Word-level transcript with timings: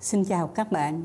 Xin 0.00 0.24
chào 0.24 0.46
các 0.46 0.72
bạn. 0.72 1.04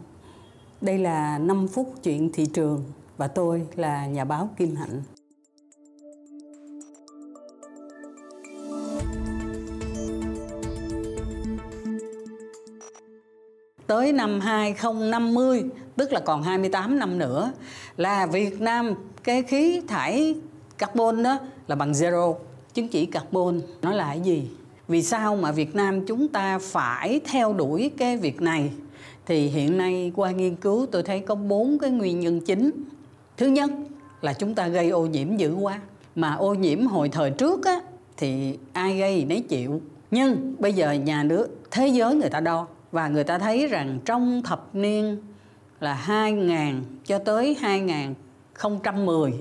Đây 0.81 0.97
là 0.97 1.37
5 1.37 1.67
phút 1.67 1.93
chuyện 2.03 2.29
thị 2.33 2.45
trường 2.45 2.83
và 3.17 3.27
tôi 3.27 3.67
là 3.75 4.05
nhà 4.05 4.25
báo 4.25 4.49
Kim 4.57 4.75
Hạnh. 4.75 5.03
Tới 13.87 14.13
năm 14.13 14.39
2050, 14.39 15.63
tức 15.95 16.13
là 16.13 16.19
còn 16.19 16.43
28 16.43 16.99
năm 16.99 17.17
nữa 17.17 17.51
là 17.97 18.25
Việt 18.25 18.61
Nam 18.61 18.93
cái 19.23 19.43
khí 19.43 19.81
thải 19.87 20.35
carbon 20.77 21.23
đó 21.23 21.39
là 21.67 21.75
bằng 21.75 21.91
zero. 21.91 22.35
Chứng 22.73 22.87
chỉ 22.87 23.05
carbon 23.05 23.61
nó 23.81 23.91
là 23.91 24.05
cái 24.05 24.21
gì? 24.21 24.49
Vì 24.91 25.03
sao 25.03 25.35
mà 25.35 25.51
Việt 25.51 25.75
Nam 25.75 26.05
chúng 26.05 26.27
ta 26.27 26.59
phải 26.59 27.19
theo 27.25 27.53
đuổi 27.53 27.91
cái 27.97 28.17
việc 28.17 28.41
này? 28.41 28.71
Thì 29.25 29.47
hiện 29.47 29.77
nay 29.77 30.11
qua 30.15 30.31
nghiên 30.31 30.55
cứu 30.55 30.85
tôi 30.91 31.03
thấy 31.03 31.19
có 31.19 31.35
bốn 31.35 31.77
cái 31.79 31.89
nguyên 31.89 32.19
nhân 32.19 32.39
chính. 32.39 32.71
Thứ 33.37 33.47
nhất 33.47 33.71
là 34.21 34.33
chúng 34.33 34.55
ta 34.55 34.67
gây 34.67 34.89
ô 34.89 35.05
nhiễm 35.05 35.37
dữ 35.37 35.53
quá. 35.53 35.79
Mà 36.15 36.33
ô 36.33 36.53
nhiễm 36.53 36.87
hồi 36.87 37.09
thời 37.09 37.31
trước 37.31 37.65
á 37.65 37.79
thì 38.17 38.57
ai 38.73 38.97
gây 38.97 39.25
nấy 39.25 39.41
chịu. 39.41 39.81
Nhưng 40.11 40.55
bây 40.59 40.73
giờ 40.73 40.91
nhà 40.91 41.23
nước 41.23 41.59
thế 41.71 41.87
giới 41.87 42.15
người 42.15 42.29
ta 42.29 42.39
đo 42.39 42.67
và 42.91 43.07
người 43.07 43.23
ta 43.23 43.37
thấy 43.37 43.67
rằng 43.67 43.99
trong 44.05 44.41
thập 44.43 44.75
niên 44.75 45.17
là 45.79 45.93
2000 45.93 46.83
cho 47.05 47.19
tới 47.19 47.57
2010 47.61 49.33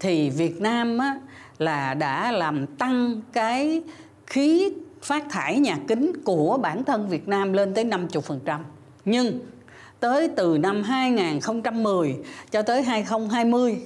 thì 0.00 0.30
Việt 0.30 0.60
Nam 0.60 0.98
á, 0.98 1.20
là 1.58 1.94
đã 1.94 2.32
làm 2.32 2.66
tăng 2.66 3.20
cái 3.32 3.82
khí 4.26 4.72
phát 5.02 5.24
thải 5.30 5.58
nhà 5.58 5.78
kính 5.88 6.12
của 6.24 6.58
bản 6.62 6.84
thân 6.84 7.08
Việt 7.08 7.28
Nam 7.28 7.52
lên 7.52 7.74
tới 7.74 7.84
50%. 7.84 8.60
Nhưng 9.04 9.40
tới 10.00 10.28
từ 10.36 10.58
năm 10.58 10.82
2010 10.82 12.16
cho 12.50 12.62
tới 12.62 12.82
2020 12.82 13.82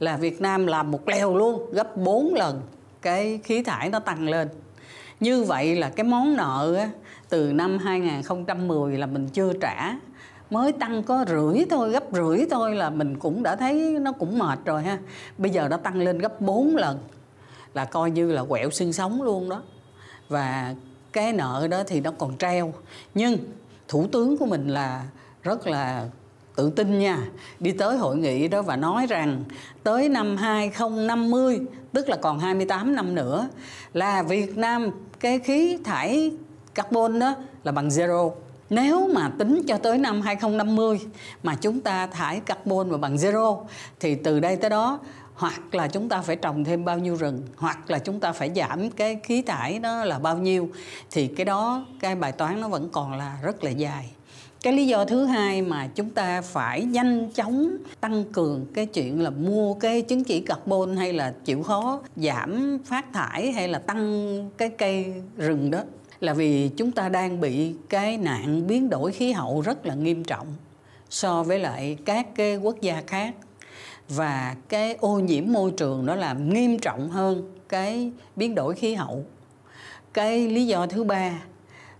là 0.00 0.16
Việt 0.16 0.40
Nam 0.40 0.66
làm 0.66 0.90
một 0.90 1.08
lèo 1.08 1.36
luôn 1.36 1.70
gấp 1.72 1.96
4 1.96 2.34
lần 2.34 2.62
cái 3.02 3.40
khí 3.44 3.62
thải 3.62 3.90
nó 3.90 3.98
tăng 3.98 4.28
lên. 4.28 4.48
Như 5.20 5.42
vậy 5.42 5.76
là 5.76 5.90
cái 5.90 6.04
món 6.04 6.36
nợ 6.36 6.74
á, 6.78 6.90
từ 7.28 7.52
năm 7.52 7.78
2010 7.78 8.98
là 8.98 9.06
mình 9.06 9.28
chưa 9.28 9.52
trả 9.60 9.94
mới 10.50 10.72
tăng 10.72 11.02
có 11.02 11.24
rưỡi 11.28 11.64
thôi 11.70 11.90
gấp 11.90 12.04
rưỡi 12.12 12.44
thôi 12.50 12.74
là 12.74 12.90
mình 12.90 13.18
cũng 13.18 13.42
đã 13.42 13.56
thấy 13.56 13.98
nó 14.00 14.12
cũng 14.12 14.38
mệt 14.38 14.58
rồi 14.64 14.82
ha 14.82 14.98
bây 15.38 15.50
giờ 15.50 15.68
nó 15.70 15.76
tăng 15.76 16.02
lên 16.02 16.18
gấp 16.18 16.40
4 16.40 16.76
lần 16.76 16.98
là 17.74 17.84
coi 17.84 18.10
như 18.10 18.32
là 18.32 18.44
quẹo 18.44 18.70
xương 18.70 18.92
sống 18.92 19.22
luôn 19.22 19.48
đó 19.48 19.62
và 20.28 20.74
cái 21.12 21.32
nợ 21.32 21.66
đó 21.70 21.82
thì 21.86 22.00
nó 22.00 22.10
còn 22.18 22.38
treo. 22.38 22.72
Nhưng 23.14 23.38
thủ 23.88 24.06
tướng 24.12 24.38
của 24.38 24.46
mình 24.46 24.68
là 24.68 25.04
rất 25.42 25.66
là 25.66 26.04
tự 26.56 26.70
tin 26.70 26.98
nha. 26.98 27.18
Đi 27.60 27.72
tới 27.72 27.96
hội 27.96 28.16
nghị 28.16 28.48
đó 28.48 28.62
và 28.62 28.76
nói 28.76 29.06
rằng 29.06 29.44
tới 29.82 30.08
năm 30.08 30.36
2050 30.36 31.60
tức 31.92 32.08
là 32.08 32.16
còn 32.16 32.38
28 32.38 32.94
năm 32.94 33.14
nữa, 33.14 33.48
là 33.92 34.22
Việt 34.22 34.56
Nam 34.56 34.90
cái 35.20 35.38
khí 35.38 35.78
thải 35.84 36.32
carbon 36.74 37.18
đó 37.18 37.34
là 37.64 37.72
bằng 37.72 37.88
zero. 37.88 38.32
Nếu 38.70 39.08
mà 39.08 39.30
tính 39.38 39.62
cho 39.68 39.78
tới 39.78 39.98
năm 39.98 40.20
2050 40.20 41.00
mà 41.42 41.54
chúng 41.54 41.80
ta 41.80 42.06
thải 42.06 42.40
carbon 42.40 42.90
và 42.90 42.98
bằng 42.98 43.16
zero, 43.16 43.64
thì 44.00 44.14
từ 44.14 44.40
đây 44.40 44.56
tới 44.56 44.70
đó 44.70 44.98
hoặc 45.36 45.74
là 45.74 45.88
chúng 45.88 46.08
ta 46.08 46.20
phải 46.20 46.36
trồng 46.36 46.64
thêm 46.64 46.84
bao 46.84 46.98
nhiêu 46.98 47.16
rừng, 47.16 47.42
hoặc 47.56 47.90
là 47.90 47.98
chúng 47.98 48.20
ta 48.20 48.32
phải 48.32 48.50
giảm 48.56 48.90
cái 48.90 49.20
khí 49.22 49.42
thải 49.42 49.78
đó 49.78 50.04
là 50.04 50.18
bao 50.18 50.38
nhiêu, 50.38 50.70
thì 51.10 51.26
cái 51.26 51.44
đó, 51.44 51.86
cái 52.00 52.14
bài 52.14 52.32
toán 52.32 52.60
nó 52.60 52.68
vẫn 52.68 52.88
còn 52.92 53.18
là 53.18 53.38
rất 53.42 53.64
là 53.64 53.70
dài. 53.70 54.10
Cái 54.62 54.72
lý 54.72 54.86
do 54.86 55.04
thứ 55.04 55.24
hai 55.24 55.62
mà 55.62 55.88
chúng 55.94 56.10
ta 56.10 56.40
phải 56.42 56.84
nhanh 56.84 57.30
chóng 57.34 57.76
tăng 58.00 58.24
cường 58.32 58.66
cái 58.74 58.86
chuyện 58.86 59.20
là 59.20 59.30
mua 59.30 59.74
cái 59.74 60.02
chứng 60.02 60.24
chỉ 60.24 60.40
carbon 60.40 60.96
hay 60.96 61.12
là 61.12 61.34
chịu 61.44 61.62
khó 61.62 62.00
giảm 62.16 62.78
phát 62.84 63.12
thải 63.12 63.52
hay 63.52 63.68
là 63.68 63.78
tăng 63.78 64.50
cái 64.56 64.68
cây 64.68 65.22
rừng 65.36 65.70
đó 65.70 65.80
là 66.20 66.34
vì 66.34 66.68
chúng 66.68 66.92
ta 66.92 67.08
đang 67.08 67.40
bị 67.40 67.74
cái 67.88 68.18
nạn 68.18 68.66
biến 68.66 68.90
đổi 68.90 69.12
khí 69.12 69.32
hậu 69.32 69.60
rất 69.60 69.86
là 69.86 69.94
nghiêm 69.94 70.24
trọng 70.24 70.46
so 71.10 71.42
với 71.42 71.58
lại 71.58 71.98
các 72.04 72.26
cái 72.34 72.56
quốc 72.56 72.80
gia 72.80 73.02
khác 73.06 73.34
và 74.08 74.56
cái 74.68 74.94
ô 74.94 75.18
nhiễm 75.18 75.52
môi 75.52 75.70
trường 75.70 76.06
nó 76.06 76.14
làm 76.14 76.54
nghiêm 76.54 76.78
trọng 76.78 77.10
hơn 77.10 77.52
cái 77.68 78.12
biến 78.36 78.54
đổi 78.54 78.74
khí 78.74 78.94
hậu. 78.94 79.24
Cái 80.14 80.48
lý 80.48 80.66
do 80.66 80.86
thứ 80.86 81.04
ba 81.04 81.32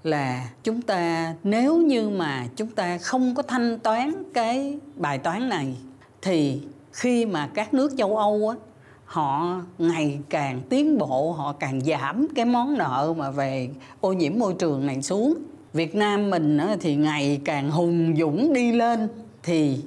là 0.02 0.48
chúng 0.64 0.82
ta 0.82 1.34
nếu 1.44 1.76
như 1.76 2.08
mà 2.08 2.46
chúng 2.56 2.70
ta 2.70 2.98
không 2.98 3.34
có 3.34 3.42
thanh 3.42 3.78
toán 3.78 4.12
cái 4.34 4.78
bài 4.96 5.18
toán 5.18 5.48
này 5.48 5.76
thì 6.22 6.60
khi 6.92 7.26
mà 7.26 7.50
các 7.54 7.74
nước 7.74 7.92
châu 7.98 8.16
Âu 8.16 8.48
á, 8.48 8.56
họ 9.04 9.60
ngày 9.78 10.18
càng 10.28 10.60
tiến 10.68 10.98
bộ 10.98 11.32
họ 11.32 11.52
càng 11.52 11.80
giảm 11.80 12.26
cái 12.34 12.44
món 12.44 12.78
nợ 12.78 13.14
mà 13.16 13.30
về 13.30 13.68
ô 14.00 14.12
nhiễm 14.12 14.38
môi 14.38 14.54
trường 14.58 14.86
này 14.86 15.02
xuống. 15.02 15.34
Việt 15.72 15.94
Nam 15.94 16.30
mình 16.30 16.58
thì 16.80 16.96
ngày 16.96 17.40
càng 17.44 17.70
hùng 17.70 18.14
dũng 18.18 18.52
đi 18.52 18.72
lên 18.72 19.08
thì 19.42 19.78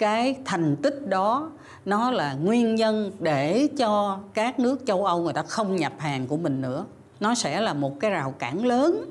cái 0.00 0.36
thành 0.44 0.76
tích 0.76 1.08
đó, 1.08 1.50
nó 1.84 2.10
là 2.10 2.34
nguyên 2.34 2.74
nhân 2.74 3.12
để 3.18 3.68
cho 3.78 4.18
các 4.34 4.58
nước 4.58 4.82
châu 4.86 5.04
Âu 5.04 5.22
người 5.22 5.32
ta 5.32 5.42
không 5.42 5.76
nhập 5.76 5.92
hàng 5.98 6.26
của 6.26 6.36
mình 6.36 6.60
nữa. 6.60 6.84
Nó 7.20 7.34
sẽ 7.34 7.60
là 7.60 7.74
một 7.74 8.00
cái 8.00 8.10
rào 8.10 8.34
cản 8.38 8.64
lớn 8.64 9.04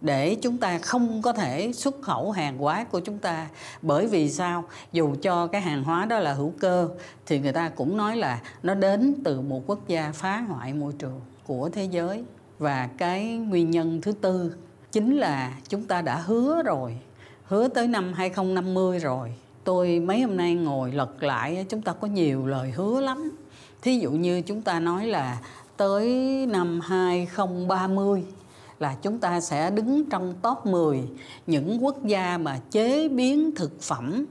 để 0.00 0.34
chúng 0.34 0.58
ta 0.58 0.78
không 0.78 1.22
có 1.22 1.32
thể 1.32 1.72
xuất 1.72 2.02
khẩu 2.02 2.30
hàng 2.30 2.58
hóa 2.58 2.84
của 2.84 3.00
chúng 3.00 3.18
ta. 3.18 3.48
Bởi 3.82 4.06
vì 4.06 4.30
sao? 4.30 4.64
Dù 4.92 5.14
cho 5.22 5.46
cái 5.46 5.60
hàng 5.60 5.84
hóa 5.84 6.04
đó 6.04 6.18
là 6.18 6.32
hữu 6.32 6.52
cơ, 6.60 6.88
thì 7.26 7.38
người 7.38 7.52
ta 7.52 7.68
cũng 7.68 7.96
nói 7.96 8.16
là 8.16 8.40
nó 8.62 8.74
đến 8.74 9.14
từ 9.24 9.40
một 9.40 9.62
quốc 9.66 9.88
gia 9.88 10.12
phá 10.12 10.44
hoại 10.48 10.74
môi 10.74 10.92
trường 10.98 11.20
của 11.46 11.68
thế 11.68 11.84
giới. 11.84 12.24
Và 12.58 12.88
cái 12.98 13.36
nguyên 13.36 13.70
nhân 13.70 14.00
thứ 14.00 14.12
tư 14.12 14.54
chính 14.92 15.16
là 15.16 15.52
chúng 15.68 15.84
ta 15.84 16.02
đã 16.02 16.16
hứa 16.16 16.62
rồi, 16.62 16.98
hứa 17.44 17.68
tới 17.68 17.88
năm 17.88 18.12
2050 18.12 18.98
rồi 18.98 19.34
tôi 19.68 20.00
mấy 20.00 20.20
hôm 20.20 20.36
nay 20.36 20.54
ngồi 20.54 20.92
lật 20.92 21.22
lại, 21.22 21.66
chúng 21.68 21.82
ta 21.82 21.92
có 21.92 22.06
nhiều 22.06 22.46
lời 22.46 22.70
hứa 22.70 23.00
lắm 23.00 23.30
thí 23.82 23.98
dụ 23.98 24.10
như 24.10 24.42
chúng 24.42 24.62
ta 24.62 24.80
nói 24.80 25.06
là 25.06 25.40
tới 25.76 26.06
năm 26.46 26.80
2030 26.80 28.24
là 28.78 28.96
chúng 29.02 29.18
ta 29.18 29.40
sẽ 29.40 29.70
đứng 29.70 30.04
trong 30.10 30.34
top 30.42 30.66
10 30.66 31.02
những 31.46 31.84
quốc 31.84 32.04
gia 32.04 32.38
mà 32.38 32.60
chế 32.70 33.08
biến 33.08 33.54
thực 33.56 33.82
phẩm 33.82 34.24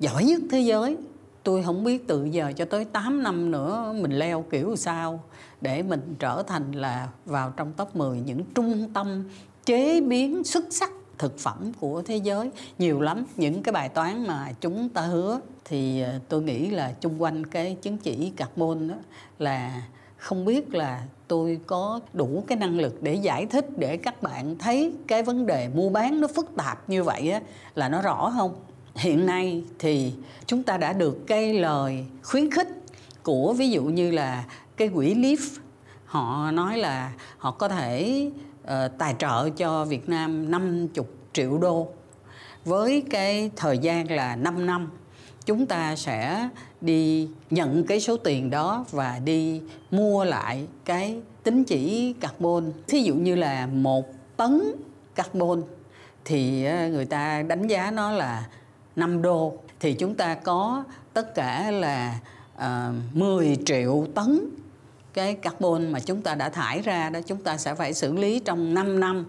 giỏi 0.00 0.24
nhất 0.24 0.40
thế 0.50 0.60
giới. 0.60 0.96
Tôi 1.42 1.62
không 1.62 1.84
biết 1.84 2.08
từ 2.08 2.24
giờ 2.24 2.52
cho 2.56 2.64
tới 2.64 2.84
8 2.84 3.22
năm 3.22 3.50
nữa 3.50 3.94
mình 4.00 4.12
leo 4.12 4.44
kiểu 4.50 4.76
sao 4.76 5.20
để 5.60 5.82
mình 5.82 6.14
trở 6.18 6.42
thành 6.46 6.72
là 6.72 7.08
vào 7.26 7.52
trong 7.56 7.72
top 7.72 7.96
10 7.96 8.20
những 8.20 8.44
trung 8.54 8.90
tâm 8.94 9.24
chế 9.64 10.00
biến 10.00 10.44
xuất 10.44 10.64
sắc 10.70 10.90
thực 11.18 11.38
phẩm 11.38 11.72
của 11.80 12.02
thế 12.02 12.16
giới 12.16 12.50
nhiều 12.78 13.00
lắm. 13.00 13.24
Những 13.36 13.62
cái 13.62 13.72
bài 13.72 13.88
toán 13.88 14.26
mà 14.26 14.52
chúng 14.60 14.88
ta 14.88 15.00
hứa 15.00 15.40
thì 15.64 16.00
ờ, 16.00 16.18
tôi 16.28 16.42
nghĩ 16.42 16.70
là 16.70 16.92
chung 17.00 17.22
quanh 17.22 17.46
cái 17.46 17.76
chứng 17.82 17.98
chỉ 17.98 18.32
carbon 18.36 18.88
đó 18.88 18.94
là 19.38 19.82
không 20.16 20.44
biết 20.44 20.74
là 20.74 21.02
tôi 21.28 21.60
có 21.66 22.00
đủ 22.12 22.44
cái 22.46 22.58
năng 22.58 22.78
lực 22.78 23.02
để 23.02 23.14
giải 23.14 23.46
thích 23.46 23.66
để 23.78 23.96
các 23.96 24.22
bạn 24.22 24.58
thấy 24.58 24.92
cái 25.06 25.22
vấn 25.22 25.46
đề 25.46 25.68
mua 25.68 25.88
bán 25.88 26.20
nó 26.20 26.28
phức 26.28 26.56
tạp 26.56 26.90
như 26.90 27.04
vậy 27.04 27.30
á, 27.30 27.40
là 27.74 27.88
nó 27.88 28.02
rõ 28.02 28.32
không? 28.36 28.54
Hiện 28.94 29.26
nay 29.26 29.62
thì 29.78 30.12
chúng 30.46 30.62
ta 30.62 30.76
đã 30.76 30.92
được 30.92 31.26
cái 31.26 31.54
lời 31.54 32.04
khuyến 32.22 32.50
khích 32.50 32.68
của 33.22 33.52
ví 33.52 33.70
dụ 33.70 33.82
như 33.84 34.10
là 34.10 34.44
cái 34.76 34.88
quỹ 34.88 35.14
LEAF. 35.14 35.58
Họ 36.04 36.50
nói 36.50 36.78
là 36.78 37.12
họ 37.38 37.50
có 37.50 37.68
thể 37.68 38.30
uh, 38.68 38.98
tài 38.98 39.14
trợ 39.18 39.50
cho 39.50 39.84
Việt 39.84 40.08
Nam 40.08 40.50
50 40.50 40.88
triệu 41.32 41.58
đô. 41.58 41.88
Với 42.64 43.02
cái 43.10 43.50
thời 43.56 43.78
gian 43.78 44.10
là 44.10 44.36
5 44.36 44.66
năm 44.66 44.90
chúng 45.46 45.66
ta 45.66 45.96
sẽ 45.96 46.48
đi 46.80 47.28
nhận 47.50 47.84
cái 47.84 48.00
số 48.00 48.16
tiền 48.16 48.50
đó 48.50 48.84
và 48.90 49.20
đi 49.24 49.60
mua 49.90 50.24
lại 50.24 50.66
cái 50.84 51.20
tính 51.42 51.64
chỉ 51.64 52.14
carbon. 52.20 52.72
Thí 52.88 53.02
dụ 53.02 53.14
như 53.14 53.34
là 53.34 53.66
một 53.66 54.06
tấn 54.36 54.62
carbon 55.14 55.62
thì 56.24 56.64
ờ, 56.64 56.88
người 56.88 57.04
ta 57.04 57.42
đánh 57.42 57.66
giá 57.66 57.90
nó 57.90 58.12
là 58.12 58.46
5 58.96 59.22
đô. 59.22 59.54
Thì 59.80 59.92
chúng 59.92 60.14
ta 60.14 60.34
có 60.34 60.84
tất 61.12 61.34
cả 61.34 61.70
là 61.70 62.18
ờ, 62.56 62.92
uh, 63.12 63.16
10 63.16 63.58
triệu 63.66 64.06
tấn 64.14 64.40
cái 65.18 65.34
carbon 65.34 65.92
mà 65.92 66.00
chúng 66.00 66.22
ta 66.22 66.34
đã 66.34 66.48
thải 66.48 66.82
ra 66.82 67.10
đó, 67.10 67.20
chúng 67.26 67.42
ta 67.42 67.56
sẽ 67.56 67.74
phải 67.74 67.94
xử 67.94 68.16
lý 68.16 68.38
trong 68.38 68.74
5 68.74 69.00
năm 69.00 69.26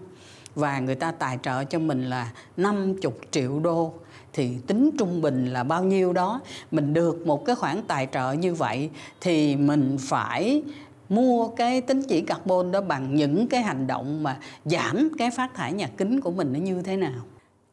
và 0.54 0.78
người 0.78 0.94
ta 0.94 1.12
tài 1.12 1.38
trợ 1.42 1.64
cho 1.64 1.78
mình 1.78 2.10
là 2.10 2.32
50 2.56 3.12
triệu 3.30 3.60
đô 3.60 3.92
thì 4.32 4.56
tính 4.66 4.90
trung 4.98 5.20
bình 5.20 5.46
là 5.46 5.64
bao 5.64 5.84
nhiêu 5.84 6.12
đó 6.12 6.40
mình 6.70 6.94
được 6.94 7.26
một 7.26 7.44
cái 7.44 7.56
khoản 7.56 7.82
tài 7.86 8.08
trợ 8.12 8.32
như 8.32 8.54
vậy 8.54 8.90
thì 9.20 9.56
mình 9.56 9.96
phải 10.00 10.62
mua 11.08 11.48
cái 11.48 11.80
tính 11.80 12.02
chỉ 12.02 12.20
carbon 12.20 12.72
đó 12.72 12.80
bằng 12.80 13.14
những 13.14 13.46
cái 13.46 13.62
hành 13.62 13.86
động 13.86 14.22
mà 14.22 14.38
giảm 14.64 15.08
cái 15.18 15.30
phát 15.30 15.54
thải 15.54 15.72
nhà 15.72 15.88
kính 15.96 16.20
của 16.20 16.30
mình 16.30 16.52
nó 16.52 16.58
như 16.58 16.82
thế 16.82 16.96
nào 16.96 17.22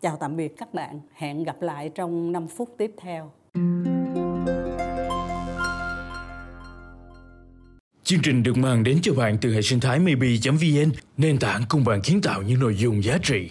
Chào 0.01 0.17
tạm 0.19 0.37
biệt 0.37 0.57
các 0.57 0.73
bạn. 0.73 0.99
Hẹn 1.13 1.43
gặp 1.43 1.61
lại 1.61 1.89
trong 1.89 2.31
5 2.31 2.47
phút 2.47 2.69
tiếp 2.77 2.91
theo. 2.97 3.31
Chương 8.07 8.21
trình 8.21 8.43
được 8.43 8.57
mang 8.57 8.83
đến 8.83 8.99
cho 9.01 9.13
bạn 9.13 9.37
từ 9.41 9.53
hệ 9.53 9.61
sinh 9.61 9.79
thái 9.79 9.99
maybe.vn, 9.99 10.91
nền 11.17 11.39
tảng 11.39 11.63
cùng 11.69 11.83
bạn 11.83 12.01
kiến 12.01 12.21
tạo 12.21 12.41
những 12.41 12.59
nội 12.59 12.75
dung 12.75 13.03
giá 13.03 13.17
trị. 13.23 13.49